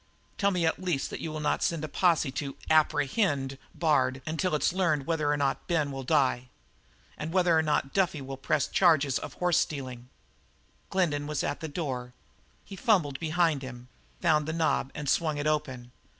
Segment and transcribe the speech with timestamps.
[0.39, 4.55] Tell me at least that you will not send a posse to 'apprehend' Bard until
[4.55, 6.49] it's learned whether or not Ben will die
[7.19, 10.09] and whether or not Duffy will press the charge of horse stealing."
[10.89, 12.13] Glendin was at the door.
[12.65, 15.91] He fumbled behind him, found the knob, and swung it open.